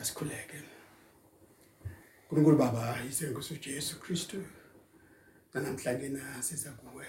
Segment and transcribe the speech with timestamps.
[0.00, 0.62] asikhuleke.
[2.22, 4.44] uNkulunkulu Baba isenkosi uJesu Kristu
[5.54, 7.06] namhlanje na siza kuwe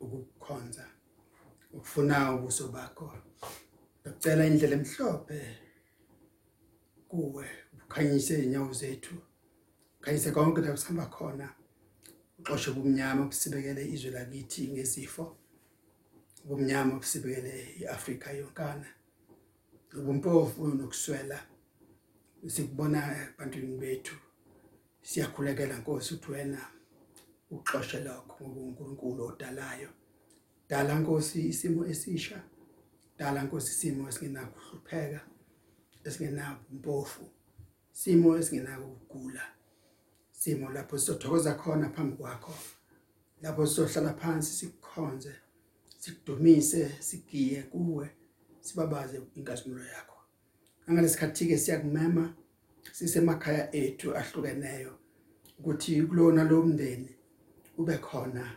[0.00, 0.84] ukukhonza
[1.72, 3.12] ukufuna ubuso bakho
[4.06, 5.40] ukucela indlela emhlophe
[7.08, 7.46] kuwe
[7.84, 9.14] ukhanyise inyawo zethu
[10.00, 11.48] khanyise konke la kusihamba khona
[12.38, 15.24] uxoshe ubumnyama busibekele izwe lakithi ngesifo
[16.44, 18.88] ubumnyama busibekele iAfrika yonkana
[19.98, 21.51] ubumpofu nokuswela.
[22.48, 24.16] Sikubona ebantwini bethu
[25.02, 26.60] siyakhulekela Nkosi ukuthi wena
[27.50, 29.90] uxoshe lokho ngoba uNkulunkulu odalayo.
[30.68, 32.42] Dala Nkosi isimo esisha
[33.18, 35.20] dala Nkosi isimo esingenakuhlupheka
[36.06, 37.24] esingenabumpofu
[37.92, 39.44] simo esingenakugula
[40.40, 42.54] simo lapho sizothokoza khona phambi kwakho
[43.42, 45.32] lapho sizohlala phansi sikukhonze
[45.98, 48.06] sikudumise sigiye kuwe
[48.60, 50.11] sibabaze inkazimulo yakho.
[50.86, 52.34] Angalesikhathi ke siyakumema
[52.92, 54.92] sisemakhaya ethu ahlukeneyo
[55.58, 57.10] ukuthi kulona lo mndeni
[57.78, 58.56] ube khona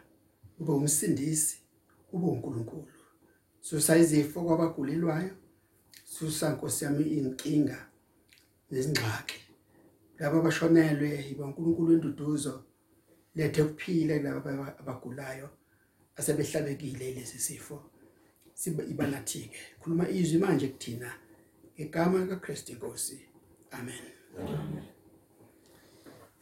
[0.59, 1.57] ube umsindisi
[2.13, 2.87] ube uNkulunkulu.
[3.61, 5.33] Susa izifo kwabagulelwayo
[6.03, 7.89] susa Nkosi yami inkinga
[8.71, 9.39] nezingxaki.
[10.19, 12.63] Laba abashonelwe yibankulunkulu enduduzo
[13.35, 15.49] lethe ukuphila laba abagulayo
[16.15, 17.77] asebehlabekile lesi sifo.
[18.53, 21.24] Sibe ibanathike khuluma izwi manje kuthina.
[21.75, 23.19] Ngegama likaKristu inkosi
[23.71, 24.05] amen.
[24.39, 24.83] Amen.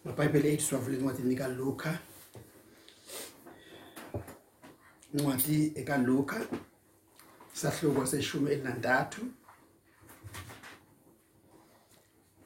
[0.05, 1.99] maBhayibheli ethu siwavula incwadi kaLuka
[5.13, 6.47] incwadi ekaLuka
[7.53, 9.21] sahluko seshumi elinantathu.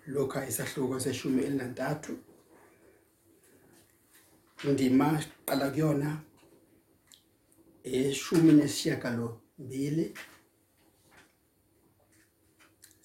[0.07, 2.17] Luka isahluko seshumi elinantathu.
[4.63, 6.21] Indima qala kuyona
[7.83, 9.41] eshumi nesishiyagalo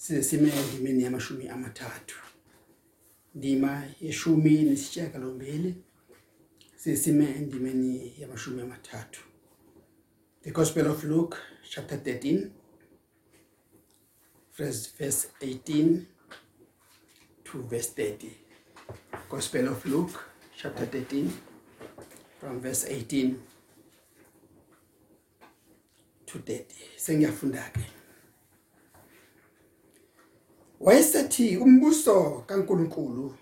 [0.02, 2.16] mbili sesime endimeni yamashumi amathathu
[3.34, 5.74] ndima yeshumi nesishiyagalo mbili
[6.76, 9.20] sesime endimeni yamashumi amathathu
[10.42, 11.36] the gospel of luke
[11.70, 12.50] chapter 13
[14.58, 16.00] verse verse 18
[17.44, 18.30] to verse 30
[19.30, 20.18] gospel of luke
[20.56, 21.28] chapter 13
[22.40, 23.34] from verse 18
[26.26, 26.64] to 30
[26.96, 28.01] sengiyafunda ke
[30.82, 33.34] wayesethi umbuso kaNkuluNkulu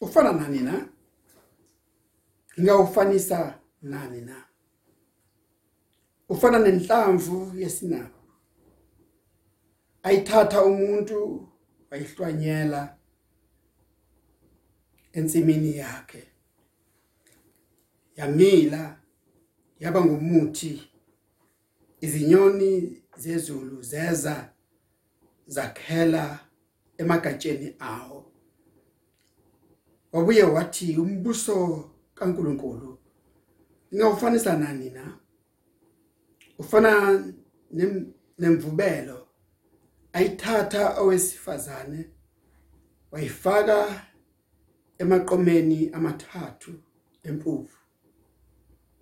[0.00, 0.88] ufana nani na?
[2.60, 4.44] Ngingawufanisa nani na?
[6.28, 8.20] Ufana nenhlamvu yesinaphu
[10.02, 11.48] ayithatha umuntu
[11.90, 12.96] wayihlwanyela
[15.12, 16.28] ensimini yakhe.
[18.16, 19.00] Yamila
[19.78, 20.90] yaba ngumuthi.
[22.00, 24.52] Izinyoni zezulu zeza
[25.46, 26.49] zakhela
[27.00, 28.32] emagatsheni awo.
[30.12, 32.98] Wabuye wathi umbuso kaNkuluNkulu
[33.94, 35.18] ngiyawufanisa nani na?
[36.58, 37.24] Ufana
[38.38, 39.26] nemvubelo.
[40.12, 42.10] Ayithatha owesifazane
[43.10, 44.06] wayifaka
[44.98, 46.72] emaqomeni amathathu
[47.22, 47.78] empuphu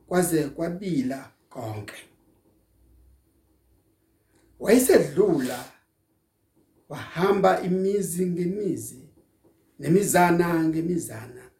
[0.06, 1.96] kwaze kwabila konke.
[4.58, 5.77] Wayesedlula
[6.88, 9.08] wahamba imizi ngemizi
[9.78, 11.50] nemizana ngemizana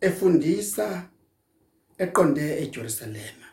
[0.00, 1.10] efundisa
[1.98, 3.48] eqonde eJerusalema.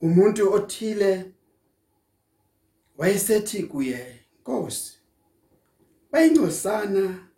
[0.00, 1.32] Umuntu othile
[2.98, 4.92] wayesethi kuye Nkosi
[6.10, 7.28] bayincosana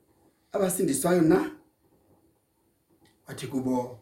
[0.53, 1.51] abasindiswayo na?
[3.27, 3.99] Wathi kubo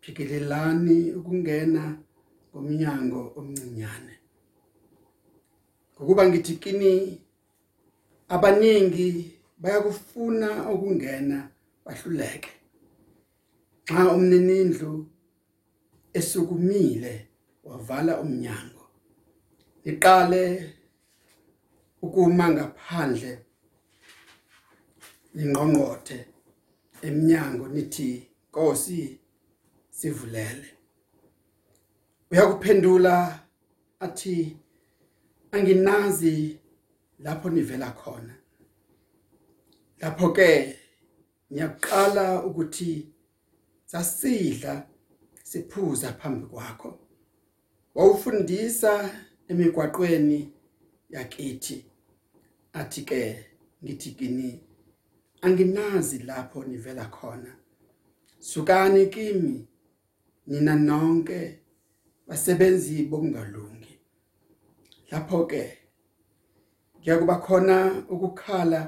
[0.00, 1.98] phikelelani ukungena
[2.50, 4.14] ngomnyango omncinyane.
[5.94, 7.20] Ngokuba ngithi kini
[8.34, 9.08] abaningi
[9.62, 11.38] bayakufuna ukungena
[11.84, 12.50] bahluleke.
[13.88, 14.92] Xa umninindlu
[16.18, 17.12] esukumile
[17.64, 18.84] wavala umnyango
[19.90, 20.42] iqale
[22.04, 23.32] ukuma ngaphandle
[25.40, 26.18] ingqongqothe
[27.06, 28.10] eminyango nithi
[28.56, 29.20] Nkosi
[29.90, 30.68] sivulele.
[32.30, 33.14] Uyakuphendula
[34.00, 34.56] athi
[35.52, 36.58] anginazi
[37.18, 38.34] lapho nivela khona.
[40.00, 40.76] Lapho ke
[41.52, 43.12] ngiyaqala ukuthi
[43.86, 44.86] sasidla
[45.42, 46.98] siphuza phambi kwakho.
[47.94, 49.10] Wawufundisa
[49.48, 50.52] emigwaqweni
[51.10, 51.84] yakithi
[52.72, 53.46] athi ke
[53.84, 54.60] ngithi kini
[55.40, 57.56] anginazi lapho nivela khona.
[58.38, 59.68] Sukani kimi
[60.46, 61.58] nina nonke
[62.26, 63.98] basebenzi bokungalungi.
[65.10, 65.85] Lapho ke
[67.06, 68.80] kuyakuba khona ukukhala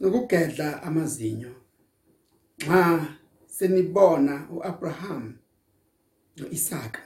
[0.00, 1.52] nokugedla amazinyo.
[2.58, 3.16] Nxa
[3.46, 5.24] senibona uAbraham
[6.36, 7.02] noIsaka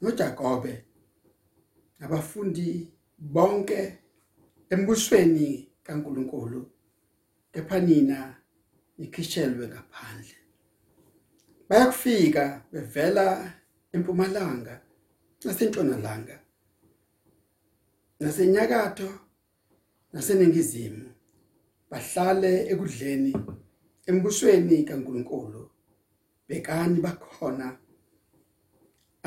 [0.00, 0.84] noJakobe
[2.04, 2.68] abafundi
[3.18, 3.80] bonke
[4.70, 5.48] embusweni
[5.82, 6.60] kaNkuluNkulu
[7.52, 8.18] kepha nina
[8.98, 10.36] nikhishelwe ngaphandle.
[11.68, 13.26] Bayakufika bevela
[13.94, 14.74] empumalanga
[15.44, 16.36] nasentshonalanga
[18.20, 19.27] nasenyakatho
[20.12, 21.06] naseningizimu
[21.90, 23.32] bahlale ekudleni
[24.08, 25.62] embusweni kaNkuluNkulu
[26.48, 27.66] bekani bakhona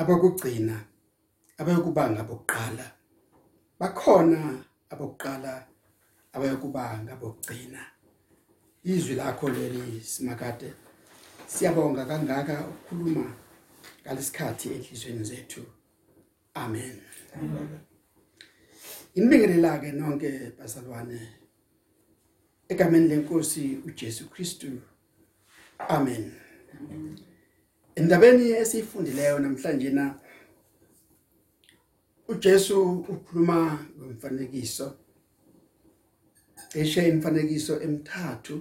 [0.00, 0.76] abakugcina
[1.60, 2.86] abayokuba ngabokuqala
[3.80, 4.40] bakhona
[4.92, 5.52] abokuqala
[6.34, 7.82] abayokuba ngabokugcina
[8.90, 10.68] izwi lakho leli simakade
[11.52, 13.26] siyabonga kangaka ukukhuluma
[14.02, 15.62] ngalesikhathi enhlizweni zethu.
[16.54, 16.96] Amen.
[19.14, 21.20] Inibingelela ke nonke bazalwane
[22.68, 24.80] egameni lenkosi uJesu Kristu.
[25.88, 26.32] Amen.
[27.94, 30.14] Endabeni esiyifundileyo namhlanje na
[32.28, 34.96] uJesu ukhuluma ngomfanekiso
[36.74, 38.56] eshe imfanekiso emithathu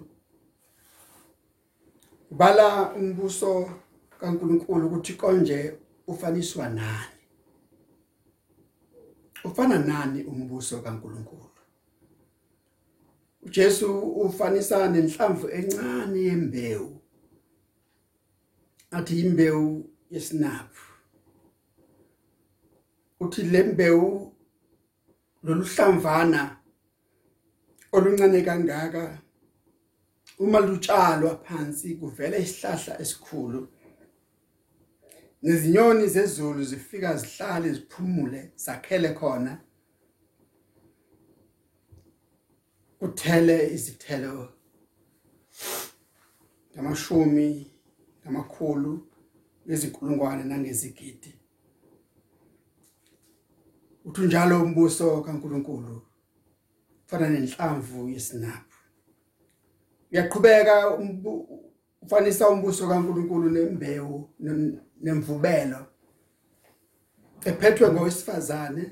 [2.32, 3.72] bala umbuso
[4.20, 5.74] kaNkuluNkulu ukuthi konje
[6.08, 7.21] ufaniswa nani.
[9.44, 11.52] Ufana nani umbuso kaNkuluNkulu?
[13.42, 17.02] uJesu ufanisa nenhlamvu encane yembewu
[18.92, 20.86] athi imbewu yesinaphu.
[23.20, 24.36] Uthi lembewu
[25.44, 26.58] loluhlamvana
[27.92, 29.22] oluncane kangaka
[30.40, 33.68] uma lutshalwa phansi kuvela isihlahla esikhulu
[35.42, 39.62] nezinyoni zezulu zifika zihlale ziphumule zakhele khona.
[43.02, 44.54] Uthele izithelo
[46.74, 47.72] ngamashumi
[48.22, 49.08] ngamakhulu
[49.68, 51.36] ngezinkulungwane nangezigidi.
[54.06, 56.02] Uthi njalo umbuso kaNkuluNkulu
[57.06, 58.80] fana nenhlamvu yesinaphu.
[60.12, 60.76] Uyaqhubeka
[62.02, 64.30] ufanisa umbuso kaNkuluNkulu nembewu
[65.02, 65.86] nemvubelo.
[67.46, 68.92] Ephethwe ngowesifazane.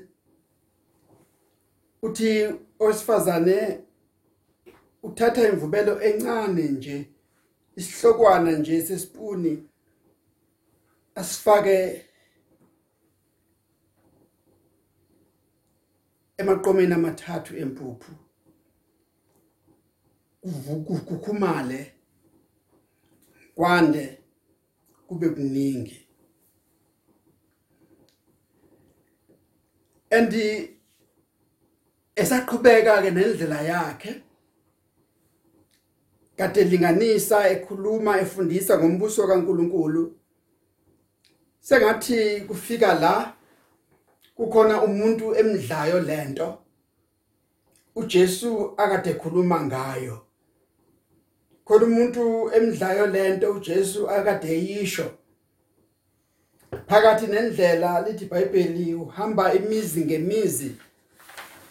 [2.02, 3.80] Uthi owesifazane
[5.02, 7.10] uthatha imvubelo encane nje
[7.76, 9.68] isihlokwana nje sesipuni
[11.14, 12.04] asifake
[16.36, 18.12] emaqomeni amathathu empuphu.
[21.08, 21.99] Kukhumale.
[23.60, 24.18] Kwande
[25.06, 26.06] kube kuningi.
[30.10, 30.70] Andi
[32.16, 34.22] esaqhubeka ke nendlela yakhe
[36.36, 40.04] kade linganisa ekhuluma efundisa ngombuso kaNkuluNkulu.
[41.60, 43.34] Sengathi kufika la
[44.36, 46.58] kukhona umuntu emdlayo lento
[47.94, 50.29] uJesu akade ekhuluma ngayo.
[51.70, 55.10] Khona umuntu emdlayo lento uJesu akade eyisho.
[56.88, 60.70] Phakathi nendlela lithi iBhayibheli uhamba imizi ngemizi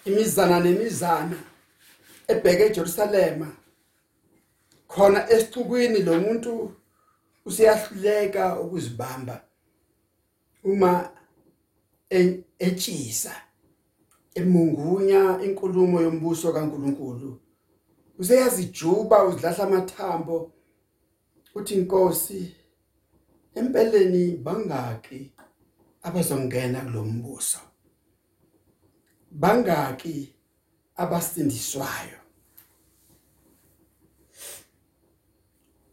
[0.05, 1.37] imizana nemizana
[2.27, 3.47] ebheke eJerusalema.
[4.87, 6.51] Khona esicukwini lo muntu
[7.45, 9.41] usiyahluleka ukuzibamba
[10.63, 11.09] uma
[12.59, 13.33] etshisa
[14.35, 17.48] emungunya inkulumo yombuso kaNkuluNkulu.
[18.19, 20.52] Useyazijuba uzilahla amathambo.
[21.56, 22.56] Uthi inkosi
[23.56, 25.31] empeleni bangaki
[26.04, 27.59] abazongena kulombuso
[29.31, 30.35] bangaki
[30.95, 32.19] abasindiswayo.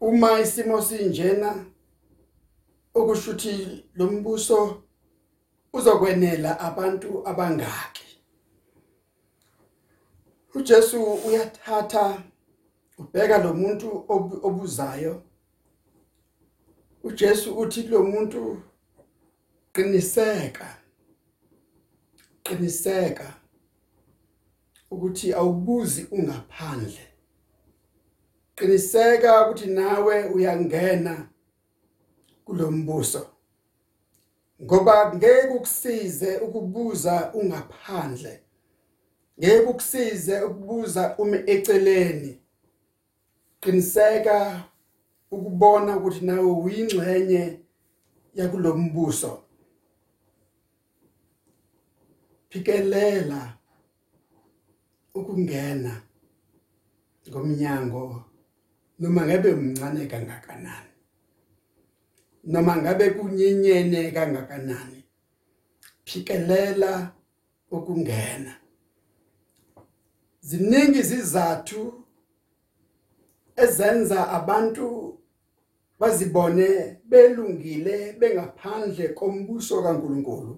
[0.01, 1.65] Uma isimo sinjena
[2.95, 4.83] okushuthi lombuso
[5.73, 8.16] uzokwenela abantu abangaki.
[10.57, 12.23] uJesu uyathatha
[12.99, 14.05] ubheka lo muntu
[14.43, 15.23] obuzayo.
[17.05, 18.63] uJesu uthi lo muntu
[19.73, 20.79] qiniseka
[22.43, 23.35] qiniseka
[24.91, 27.07] ukuthi awubuzi ungaphandle.
[28.57, 31.29] Qiniseka ukuthi nawe uyangena
[32.45, 33.27] kulombuso
[34.63, 38.46] ngoba ngeke ukusize ukubuza ungaphandle.
[39.39, 42.33] Ngeke ukusize ukubuza uma eceleni.
[43.61, 44.37] Qiniseka
[45.31, 47.61] ukubona ukuthi nawe uyingxenye
[48.35, 49.33] yakulombuso.
[52.51, 53.59] Phikelela
[55.15, 56.03] ukungena
[57.29, 58.25] ngomnyango
[58.99, 60.97] noma ngabe umncane kangakanani
[62.47, 65.05] noma ngabe kunyenyene kangakanani.
[66.05, 67.13] Phikelela
[67.71, 68.66] ukungena.
[70.49, 72.05] Ziningi izizathu
[73.57, 74.87] ezenza abantu
[76.01, 76.69] bazibone
[77.11, 80.53] belungile bengaphandle kombuso kaNkuluNkulu.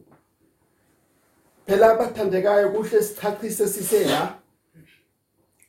[1.66, 4.38] Phela abathandekayo kuhle sichachise sise la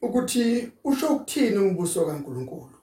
[0.02, 2.78] ukuthi usho ukuthini umbuso kaNkuluNkulu.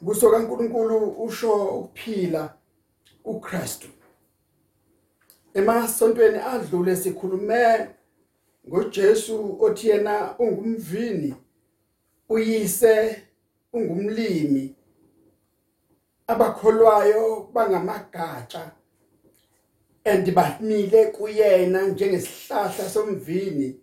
[0.00, 0.96] Umbuso kaNkuluNkulu
[1.26, 2.54] usho ukuphila
[3.24, 3.88] uKristu
[5.54, 7.88] emasontweni adlule sikhulume
[8.68, 11.34] ngoJesu othi yena ungumvini
[12.28, 13.22] uyise
[13.72, 14.74] ungumlimi.
[16.26, 18.72] Abakholwayo bangamagatsha
[20.04, 23.80] andibamile kuyena njengesihlahla somvini.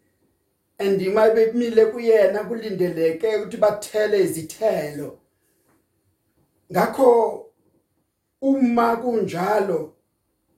[0.77, 5.19] Andima bemile kuyena kulindeleke ukuthi bathele izithelo.
[6.71, 7.45] Ngakho
[8.41, 9.93] uma kunjalo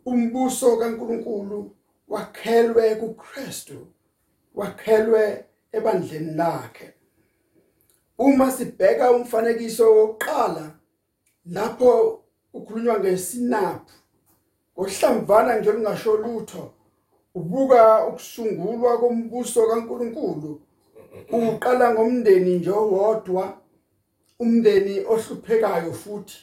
[0.06, 1.72] umbuso kaNkuluNkulu
[2.08, 3.88] wakhelwe kuKristu.
[4.56, 6.94] Wakhelwe ebandleni lakhe.
[8.18, 10.66] Uma sibheka umfanekiso wokuqala
[11.46, 12.22] lapho
[12.54, 13.96] ukhulunywa ngesinaphu
[14.78, 16.74] ngohlamvana nje lingasho lutho
[17.36, 20.62] ubuka ukusungulwa kombuso kaNkuluNkulu
[21.32, 23.46] uqala ngomndeni nje owodwa
[24.40, 26.38] umndeni ohluphekayo futhi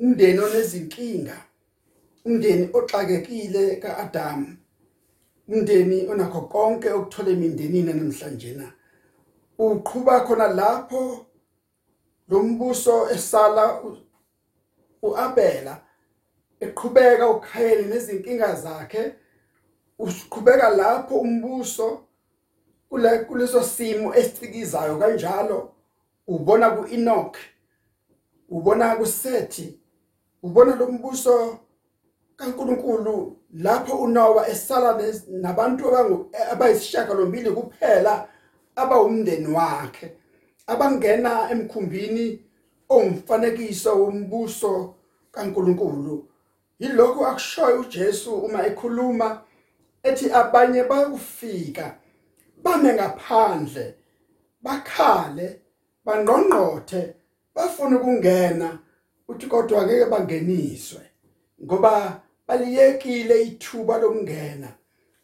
[0.00, 1.36] umndeni onezinkinga
[2.26, 4.56] umndeni oxakekile kaAdam
[5.48, 8.66] umndeni onakho konke okuthola emindenini namhlanje na
[9.58, 11.26] uqhuba khona lapho
[12.28, 13.64] lo mbuso esala
[15.02, 15.74] uAbela
[16.60, 19.14] eqhubeka uKhayeli nezinkinga zakhe
[19.98, 22.06] uqhubeka lapho umbuso
[22.88, 25.72] kule kuleso simo esicikizayo kanjalo
[26.26, 27.36] ubona kuEnoch
[28.48, 29.80] ubona kuSethi
[30.42, 31.58] ubona lo mbuso
[32.36, 35.84] kaNkuluNkulu lapho uNowa esala nabantu
[36.52, 38.28] abayisishaka lombili kuphela
[38.76, 40.12] abawumndeni wakhe
[40.66, 42.42] abangena emkhumbini
[42.88, 44.94] omfanekiso wombuso
[45.32, 46.28] kaNkuluNkulu.
[46.78, 49.42] Yilokho akushoyo uJesu uma ekhuluma
[50.02, 51.96] ethi abanye bayokufika
[52.62, 53.94] bame ngaphandle
[54.62, 55.60] bakhale
[56.04, 57.14] banqonqothe
[57.54, 58.78] bafuna ukungena
[59.28, 61.02] uthi kodwa ngeke bangeniswe
[61.64, 64.68] ngoba baliyekile ithuba lokungena.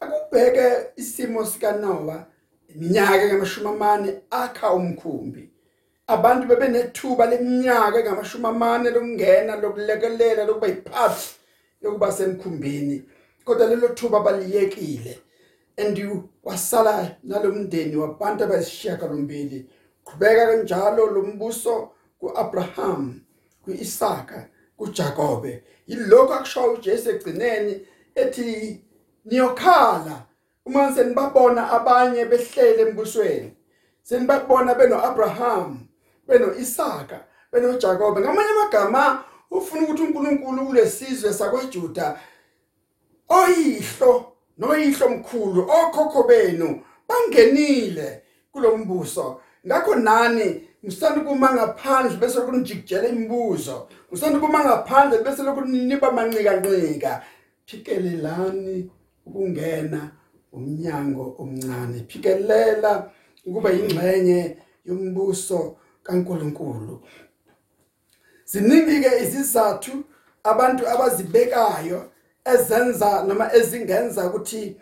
[0.01, 2.27] Akubheke isimo sika Noah
[2.69, 5.51] iminyaka ngamashumi amane akha umkhumbi.
[6.07, 11.29] Abantu bebenethuba leminyaka engamashumi amane lokungena lokulekelela lokuba yiphathi
[11.83, 13.03] yokuba semkhumbini.
[13.45, 15.19] Kodwa lelo thuba baliyekile.
[15.79, 15.99] And
[16.45, 19.67] wasala nalomndeni wabantu abayisishiyaka lombili
[20.05, 23.21] qhubeka kanjalo lombuso kuAbraham
[23.65, 24.49] kuIsaka
[24.83, 28.81] kuJakobe yilokho akushayo uJesu egcineni ethi
[29.25, 30.23] niyokhala.
[30.67, 33.53] Uma senibabona abanye behlele embusweni
[34.03, 35.81] senibabona benoAbraham
[36.29, 42.21] benoIsaka benoJakobe ngamanye amagama ufuna ukuthi uNkulunkulu kulesizwe sakwaJuda
[43.29, 48.23] oyihlo noyihlo mkhulu okhokho benu bangenile
[48.53, 53.89] kulombuso ngakho nani msanda kuma ngaphandle bese kunijikijela imibuzo.
[54.13, 57.23] Msanda kuma ngaphandle bese lokhu niba mancika ncika
[57.67, 58.91] phikelelani
[59.27, 60.11] ukungena
[60.53, 62.05] umnyango omncane.
[62.09, 63.11] Phikelela
[63.47, 67.01] ukuba yingxenye yombuso kaNkuluNkulu.
[68.45, 70.05] Ziningi ke izizathu
[70.45, 72.11] abantu abazibekayo
[72.45, 74.77] ezenza noma ezingenza ukuthi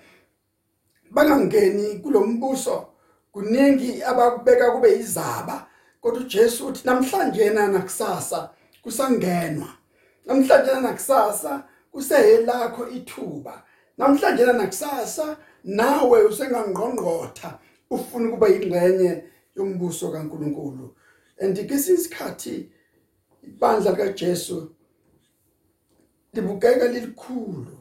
[1.11, 2.87] bangangeni kulombuso
[3.33, 5.70] kuningi abakubeka kube izaba
[6.01, 8.51] kodwa uJesu uthi namhlanje nakusasa
[8.83, 9.69] kusangenwa.
[10.27, 13.63] Namhlanje nakusasa kuseyelakho ithuba.
[13.99, 17.59] Namhlanje nakusasa nawe usengangqongqotha
[17.91, 19.25] ufuna ukuba yingxenye
[19.57, 20.97] yombuso kaNkuluNkulu.
[21.43, 22.73] Andikesinsikhathi
[23.43, 24.75] ibandla likaJesu
[26.33, 27.79] libukeka lilikhulu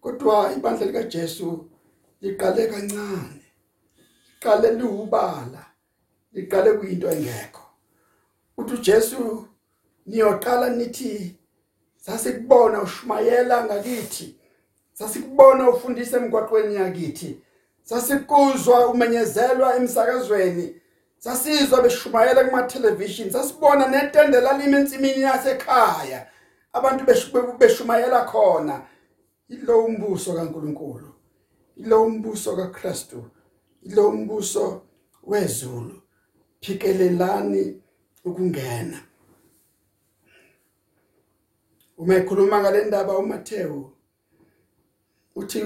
[0.00, 1.70] kodwa ibandla likaJesu
[2.20, 3.42] liqale kancane
[4.34, 5.71] liqale liwubala.
[6.32, 7.62] Liqale kuyinto engekho.
[8.56, 9.48] Uthi uJesu
[10.06, 11.36] niyoqala nithi
[11.96, 14.36] sasikubona ushumayela ngakithi
[14.92, 17.40] sasikubona ufundisa emgwaqweni yakithi
[17.82, 20.74] sasikuzwa umenyezelwa emsakazweni
[21.18, 26.26] sasizwa beshumayela kuma television sasibona netende lalime ensimini yasekhaya
[26.72, 27.04] abantu
[27.58, 28.82] beshumayela khona.
[29.48, 31.08] Ilo umbuso kaNkuluNkulu
[31.76, 33.24] ilo umbuso kaKristu
[33.84, 34.82] lo mbuso
[35.22, 36.01] wezulu.
[36.62, 37.82] Phikelelani
[38.24, 38.98] ukungena.
[41.98, 43.92] Uma ekhuluma ngale ndaba uMatteo
[45.34, 45.64] uthi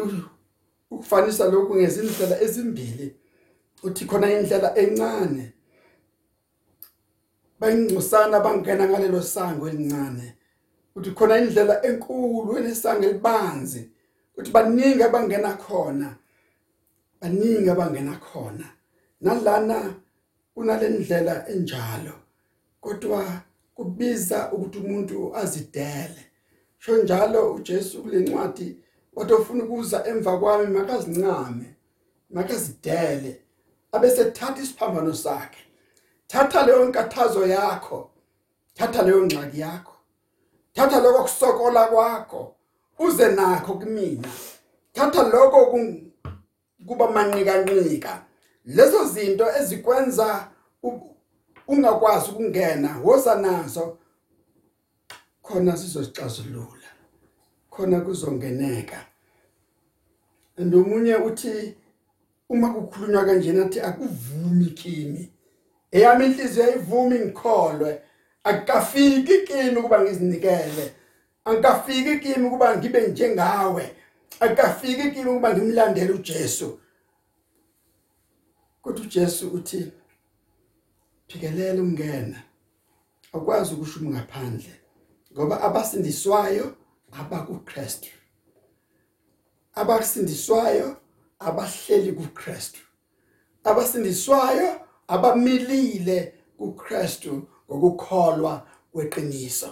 [0.91, 3.17] ukufanisa lokhu ngezindlela ezimbili
[3.83, 5.53] uthi khona indlela encane.
[7.61, 10.35] Bayingcusana bangena ngalelo sango elincane.
[10.97, 13.91] Uthi khona indlela enkulu enesango elibanzi.
[14.37, 16.17] Uthi baningi abangena khona
[17.21, 18.67] baningi abangena khona.
[19.21, 19.95] Nalana
[20.57, 22.13] kunalendlela enjalo.
[22.81, 23.25] Kodwa
[23.75, 26.23] kubiza ukuthi umuntu azidele.
[26.79, 28.77] Sho njalo uJesu kulencwadi
[29.15, 31.75] wathi ufuna ukuza emva kwami makazincame
[32.31, 33.43] makazidele
[33.93, 35.61] abese thatha isiphambano sakhe.
[36.27, 38.11] Thatha leyo nkathazo yakho
[38.75, 39.93] thatha leyo ngxaki yakho.
[40.73, 42.55] Thatha lokho kusokola kwakho
[42.99, 44.29] uze nakho kumina
[44.93, 45.89] thatha lokho
[46.87, 47.65] kuba manqika
[48.67, 50.49] lezo zinto ezikwenza
[51.69, 53.99] ungakwazi ukungena woza nazo
[55.43, 56.89] khona sizozixazulula
[57.71, 59.07] khona kuzongeneka.
[60.59, 61.75] Ndomunye uthi
[62.49, 65.33] uma kukhulunywa kanjena athi akuvumi kimi.
[65.93, 68.01] Eyami inhliziyo ayivumi ngikholwe.
[68.45, 70.95] Akafiki kimi kuba ngizinikele.
[71.45, 73.97] Angikafiki kimi kuba ngibe njengawe.
[74.41, 76.81] Akafiki kimi kuba ngimlandele uJesu.
[78.87, 79.93] Kodwa uJesu uthi
[81.29, 82.43] phikelela ungena
[83.33, 84.81] akwazi ukushuma ngaphandle
[85.33, 86.75] ngoba abasindiswayo
[87.13, 88.09] abakuKristu.
[89.75, 90.97] Abasindiswayo
[91.39, 92.81] abahleli kuKristu.
[93.65, 99.71] Abasindiswayo abamilile kuKristu ngokukholwa kweqiniso.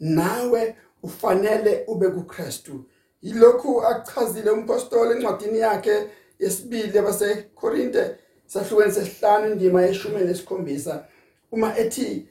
[0.00, 2.84] Nawe ufanele ube kuKristu.
[3.22, 8.25] Yilokhu achazile umpostoli encwadini yakhe yesibili yabaseKorinte.
[8.46, 11.08] Sahlukene sesihlanu indima yeshumi nesikhombisa.
[11.50, 12.28] Uma ethi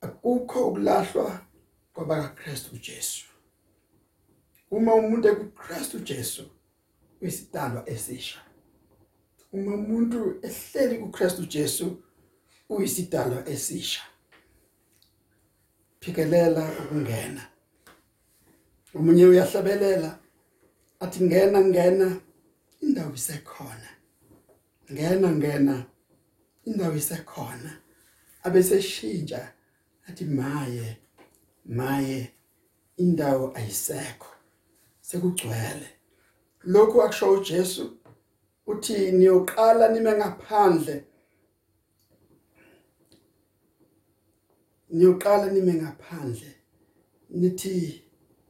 [0.00, 1.40] akukho ukulahlwa
[1.92, 3.26] kwabaka Kristu Jesu.
[4.70, 6.50] Uma umuntu ekuKristu Jesu
[7.22, 8.38] uyisidalwa esisha.
[9.52, 12.02] Uma umuntu ehleli kuKristu Jesu
[12.68, 14.02] uyisidalwa esisha.
[16.00, 17.48] Phikelela ukungena.
[18.94, 20.18] Umunye uyahlabelela
[21.00, 22.20] athi ngena ngena.
[22.84, 23.90] Indawo isekhona.
[24.92, 25.76] Ngena ngena
[26.68, 27.70] indawo isekhona.
[28.44, 29.42] Abeseshintsha
[30.08, 30.88] athi maye
[31.78, 32.32] maye
[32.96, 34.30] indawo ayisekho
[35.00, 35.88] sekugcwele.
[36.64, 37.84] Lokhu akusho uJesu
[38.66, 41.04] uthi niyoqala nime ngaphandle.
[44.90, 46.52] Niyoqala nime ngaphandle
[47.30, 48.04] nithi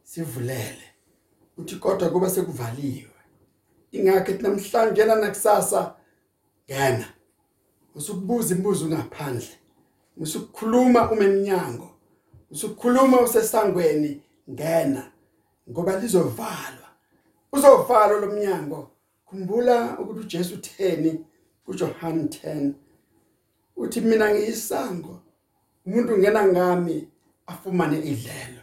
[0.05, 0.87] sivulele.
[1.57, 3.14] Uthi kodwa kuba sekuvaliwe.
[3.97, 5.95] Ingakho ethi namhlanje nakusasa.
[6.71, 7.07] Ngena
[7.95, 9.55] usukubuza imibuzo ngaphandle
[10.17, 11.89] usukukhuluma uma eminyango
[12.51, 14.23] usukukhuluma usesangweni.
[14.51, 15.03] Ngena
[15.71, 16.89] ngoba lizovalwa.
[17.53, 18.91] Uzovalwa lomnyango
[19.27, 21.25] khumbula ukuthi uJesu utheni
[21.65, 22.73] kuJohn 10
[23.77, 25.21] uthi mina ngiyisango.
[25.87, 27.09] Umuntu ngena ngami
[27.47, 28.63] afumane idlelo.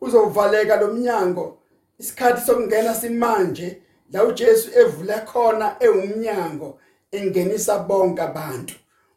[0.00, 1.58] Uzovaleka lomnyango
[1.98, 6.78] isikhathi sokungena simanje la uJesu evule khona ewumnyango
[7.10, 8.74] engenisa bonke abantu.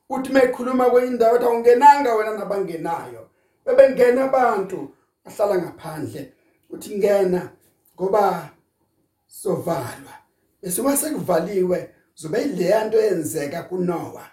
[0.10, 3.30] Uthi mekhuluma kweindawo ethi awungenanga wena nabangenayo.
[3.66, 6.34] Bebengena abantu ahlala ngaphandle.
[6.70, 7.50] Uthi ngena
[7.96, 8.50] ngoba
[9.28, 10.14] sovalwa.
[10.62, 14.30] Bese masekuvaliwe zobe ileya nto eyenzeka kuNoah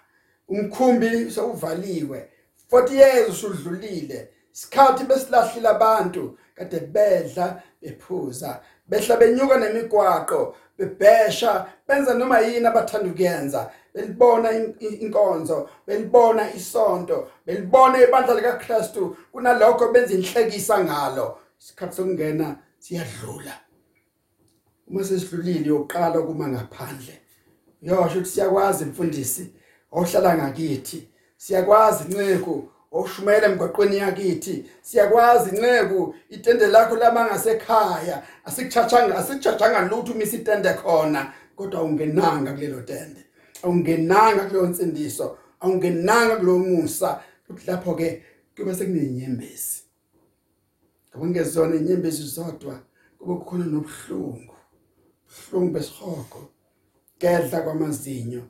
[0.47, 2.29] umkhumbi sowuvaliwe.
[2.71, 4.29] 40 years usudlulile.
[4.53, 6.37] Isikhathi besilahlile abantu.
[6.55, 8.61] Kade bedla bephuza.
[8.89, 13.71] Behla benyuka nemigwaqo bebhesha benza noma yini abathanda ukuyenza.
[13.93, 21.37] Belibona inkonzo belibona isonto belibona ibandla lika Kristu kunalokho benza inhlekisa ngalo.
[21.59, 23.53] Isikhathi sokungena siyadlula.
[24.87, 27.21] Uma sesidlulile yoqala kuma ngaphandle.
[27.81, 29.53] Uyasho ukuthi siyakwazi mfundisi
[29.91, 31.07] ohlala ngakithi.
[31.37, 40.23] Siyakwazi nceko oshumela emgwaqweni yakithi siyakwazi inceku itende lakho lama ngasekhaya asikuchachanga asikuchachanga lutho uma
[40.23, 43.21] isitende khona kodwa ungenanga kulelo tende.
[43.63, 47.21] Awungenanga kuleyo nsindiso awungenanga kulo musa.
[47.67, 48.23] Lapho ke
[48.55, 49.83] kube sekunenyembezi
[51.09, 52.79] ngokungezona inyembezi zodwa
[53.19, 54.55] kube kukhona nobuhlungu.
[55.27, 56.49] Buhlungu besihoko
[57.19, 58.43] gedla kwamazinyo.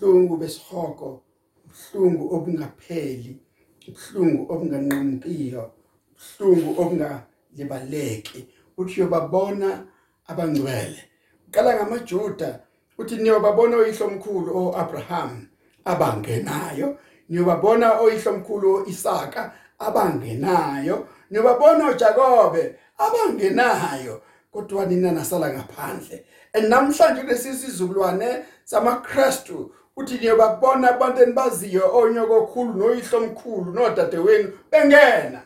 [0.00, 1.22] Buhlungu besihoko
[1.66, 3.45] buhlungu obungapheli.
[3.88, 5.64] Ubuhlungu obunganqamukiyo
[6.12, 8.40] ubuhlungu obungalibaleki
[8.76, 9.86] uthi uyobabona
[10.26, 11.02] abangcwele.
[11.50, 12.60] Qala ngamaJuda
[12.98, 15.48] uthi niyobabona oyihlomkhulu oAbraham
[15.84, 16.98] abangenayo.
[17.28, 21.08] Niyobabona oyihlomkhulu oIsaka abangenayo.
[21.30, 22.62] Niyobabona uJakobe
[22.98, 24.22] abangenayo.
[24.52, 26.24] Kodwa nina nasala ngaphandle.
[26.54, 35.40] And namhlanje lesisizukulwane samaKristu uthi niyobabona abantu enibaziyo onyoko khulu noyihlo omkhulu nodadewenu bengena.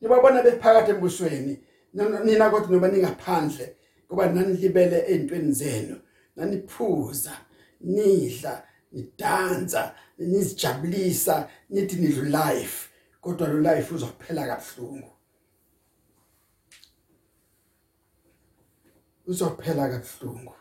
[0.00, 1.54] Niyobabona bephakathi embusweni
[2.24, 3.66] nina kodwa noba ningaphandle
[4.08, 5.96] kuba nanilibele ezintweni zenu
[6.36, 7.34] naniphuza
[7.80, 12.88] nidla nidansa nizijabulisa nithi nidlu life
[13.20, 15.12] kodwa lo life uzophela kabuhlungu.
[19.26, 20.57] Uzophela kabuhlungu.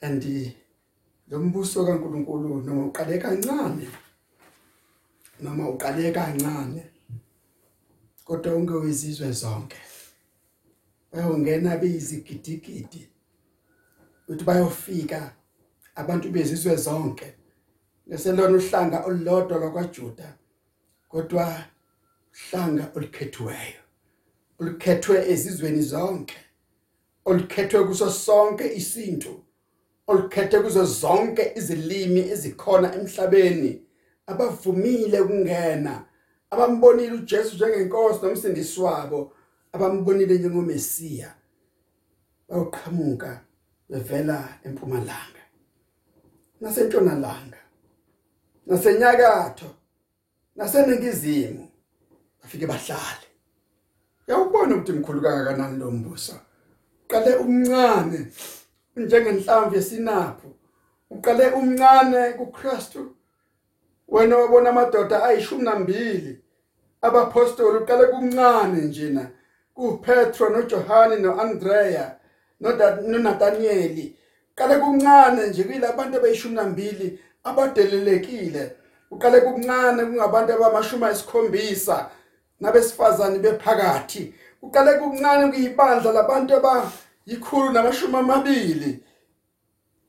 [0.00, 0.56] Andi
[1.28, 3.88] lo mbuso kaNkuluNkulu noma uqale kancane
[5.40, 6.82] noma uqale kancane
[8.24, 9.76] kodwa ungewezizwe zonke
[11.12, 13.08] bayongena beyizigidigidi
[14.28, 15.34] uthi bayofika
[15.94, 17.34] abantu bezizwe zonke
[18.06, 20.38] leselona uhlanga olulodwa lakwaJuda
[21.08, 21.64] kodwa
[22.32, 23.82] hlanga olikhethiweyo
[24.58, 26.36] olikhethwe ezizweni zonke
[27.24, 29.45] olikhethwe kuso sonke isinto
[30.06, 33.72] olikhethwe kuzo zonke izilimi ezikhona emhlabeni
[34.26, 35.94] abavumile ukungena
[36.50, 39.32] abambonile uJesu njengenkosi nomsindisi wabo
[39.72, 41.30] abambonile njengomesiya
[42.48, 43.30] bayoqhamuka
[43.88, 45.42] bevela empumalanga.
[46.60, 47.60] Nasentshonalanga
[48.66, 49.70] nasenyakatho
[50.56, 51.68] naseningizimu
[52.42, 53.26] bafike bahlale.
[54.28, 56.36] Uyawubona ukuthi mkhulu kangakanani lo mbuso?
[57.04, 58.26] Uqale umncane.
[58.96, 60.48] Njengenhlamvu yesinaphu.
[61.10, 63.14] Uqale umncane kuKristu.
[64.08, 66.40] Wena wabona amadoda ayishumi nambili
[67.02, 69.30] abapostoli uqale kumncane njena
[69.74, 72.16] kuPetro noJohane noAndrea
[72.60, 74.16] noNathanieli.
[74.54, 78.72] Qale kumncane nje kuyilabantu abayishumi nambili abadelelekile.
[79.10, 82.10] Uqale kumncane kungabantu abamashumi ayisikhombisa
[82.60, 84.34] nabesifazane bephakathi.
[84.62, 86.56] Uqale kumncane kuyibandla labantu
[87.26, 89.02] abayikhulu namashumi amabili.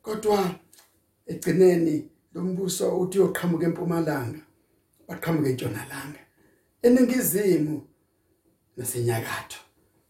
[0.01, 0.49] Kodwa
[1.27, 4.39] egcineni lo mbuso uthi uyoqhamuka empumalanga
[5.07, 6.19] baqhamuka entshonalanga
[6.83, 7.81] eningizimu
[8.77, 9.59] nasenyakatho.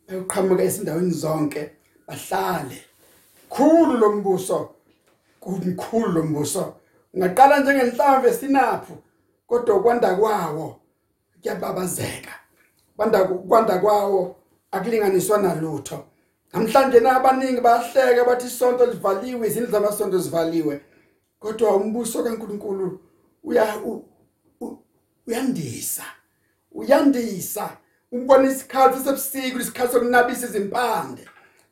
[0.07, 1.71] Bayoqhamuka ezindaweni zonke
[2.07, 2.83] bahlale.
[3.49, 4.75] Khulu lo mbuso
[5.39, 6.75] kumkhulu lo mbuso.
[7.13, 8.93] Ungaqala njengenhlamvu esinaphu
[9.47, 10.79] kodwa kwanda kwawo
[11.41, 12.33] kuyababazeka.
[12.97, 14.35] Kwanda kwanda kwawo
[14.71, 16.05] akulinganiswa nalutho.
[16.53, 20.81] Namhlanje nabaningi bayahleka bathi isonto livaliwe izindlu zamasonto zivaliwe.
[21.39, 22.99] Kodwa umbuso kaNkuluNkulu
[23.43, 23.81] uya
[25.27, 26.03] uyandisa
[26.71, 27.77] uyandisa.
[28.11, 31.27] Ubona isikhathi sebusika isikhathi sokunabisa izimpande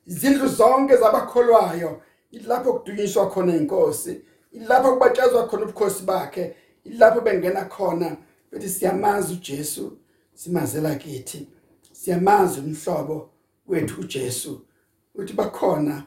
[0.07, 8.17] izindlu zonke zabakholwayo ilapho kudunyiswa khona inkosi ilapho kubatshazwa khona ubukhosi bakhe ilapho bengena khona.
[8.51, 9.97] Bethi siyamazi uJesu
[10.33, 11.47] simazela kithi
[11.91, 13.29] siyamazi umhlobo
[13.67, 14.67] wethu uJesu
[15.15, 16.06] uthi bakhona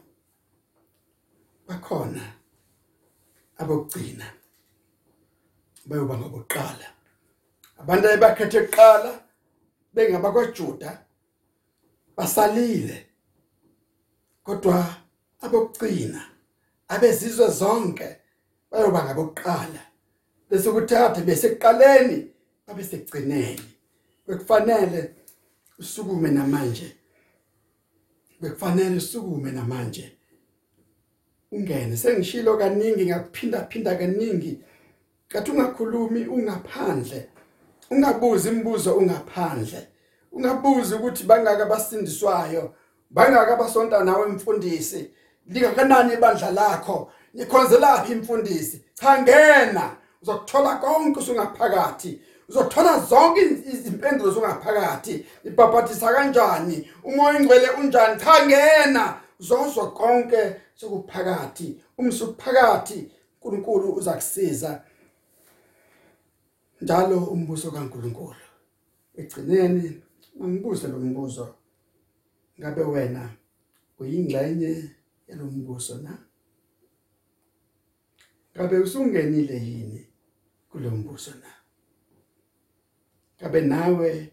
[1.68, 2.22] bakhona
[3.56, 4.26] abokugcina
[5.86, 6.86] bayoba ngokuqala
[7.80, 9.12] abantu abakhethe kuqala
[9.94, 10.90] bengabakwaJuda
[12.16, 13.06] basalile
[14.42, 14.96] kodwa
[15.40, 16.20] abokugcina
[16.88, 18.08] abezizwe zonke
[18.70, 19.80] bayoba ngabokuqala.
[20.50, 22.18] Bese kuthatha besekuqaleni
[22.66, 23.62] babe sekugcineni
[24.26, 25.14] bekufanele
[25.78, 26.96] usukume namanje.
[28.40, 30.12] Bekufanele usukume namanje.
[31.52, 31.96] Ungene.
[31.96, 34.60] Sengishilo kaningi ngakuphinda phinda kaningi.
[35.28, 37.28] Kathi ungakhulumi ungaphandle.
[37.90, 39.88] Ungabuzi imibuzo ungaphandle.
[40.32, 42.74] Ungabuzi ukuthi bangaka basindiswayo
[43.10, 45.10] bangaka basonta nawe mfundisi
[45.46, 47.12] lingakanani ibandla lakho?
[47.34, 48.84] Nikhonzelaphi imfundisi?
[48.94, 49.96] Cha ngena.
[50.22, 52.20] Uzokuthola konke usungaphakathi.
[52.48, 53.40] Uzothola zonke
[53.72, 55.26] izimpendulo zongaphakathi.
[55.44, 56.90] Ibhabhathisa kanjani?
[57.04, 58.20] Umoya ingcwele unjani?
[58.20, 59.20] Cha ngena!
[59.40, 63.10] Uzozwa konke sokuphakathi umsuphakathi
[63.42, 64.82] uNkulunkulu uzakusiza.
[66.80, 68.44] Njalo umbuso kaNkulunkulu.
[69.16, 70.02] Egcineni
[70.38, 71.54] mangibuze lo mbuzo.
[72.60, 73.30] Ngabe wena
[73.98, 74.90] uyingxenye
[75.28, 76.18] yalombuso na?
[78.56, 80.06] Ngabe usungenile yini
[80.70, 81.57] kulombuso na?
[83.40, 84.32] Ngabe nawe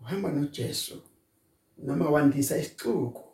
[0.00, 1.02] uhamba noJesu
[1.78, 3.24] noma wandisa isixuku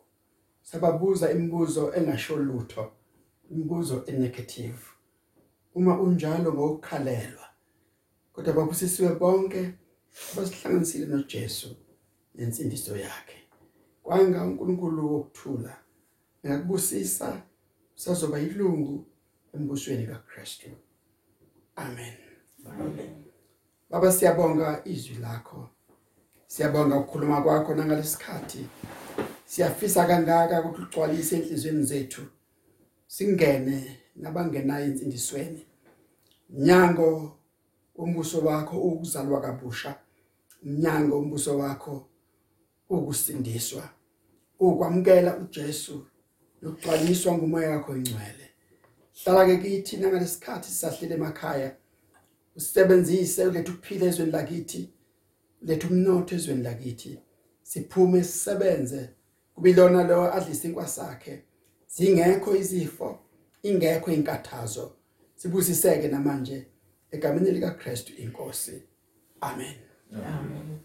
[0.61, 2.91] sababuza imibuzo engasho lutho
[3.51, 4.81] imibuzo enegative.
[5.75, 7.47] Uma unjalo ngokukhalelwa
[8.33, 9.61] kodwa babusisiwe bonke
[10.35, 11.69] basihlanganisile noJesu
[12.35, 13.37] nensindiso yakhe.
[14.03, 15.73] Kwanga uNkulunkulu wokuthula
[16.45, 17.41] ngakubusisa
[17.95, 19.05] sazoba yilungu
[19.53, 20.69] embusweni kaKristu.
[21.75, 22.13] Amen.
[23.93, 25.69] Baba siyabonga izwi lakho.
[26.47, 28.67] Siyabonga ukukhuluma kwakho nangalesikhathi.
[29.45, 32.21] Siyafisa kangaka ukuthi ugcwalise enhlizweni zethu
[33.07, 35.65] singene nabangenayo insindisweni
[36.49, 37.37] nyango
[37.95, 39.95] umbuso wakho ukuzalwa kabusha.
[40.63, 42.07] Nyango umbuso wakho
[42.89, 43.89] ukusindiswa.
[44.59, 46.05] Ukwamkela uJesu
[46.61, 48.45] nokugcwaliswa ngumoya wakho ingcwele
[49.23, 51.75] hlala ke kithi nangalesikhathi sisahlele emakhaya.
[52.55, 54.93] Usebenzise ulethe ukuphila ezweni lakithi
[55.61, 57.19] lethe umnotho ezweni lakithi.
[57.63, 59.09] Siphume sisebenze
[59.55, 61.43] kubilona lo adlisa inkwasakhe
[61.87, 63.19] zingekho izifo
[63.63, 64.95] ingekho inkathazo.
[65.35, 66.67] Sibusiseke namanje
[67.11, 68.83] egameni lika Kristu inkosi.
[69.41, 69.75] Amen.
[70.13, 70.79] Amen.